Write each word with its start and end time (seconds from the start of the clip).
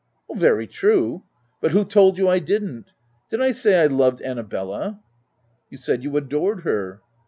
"Very 0.35 0.65
true: 0.65 1.21
but 1.61 1.69
who 1.73 1.85
told 1.85 2.17
you 2.17 2.27
I 2.27 2.39
didn't? 2.39 2.93
Did 3.29 3.39
I 3.39 3.51
say 3.51 3.79
I 3.79 3.85
loved 3.85 4.19
Annabella?" 4.23 4.93
u 5.69 5.77
You 5.77 5.77
said 5.77 6.01
you 6.03 6.17
adored 6.17 6.61
her." 6.61 7.01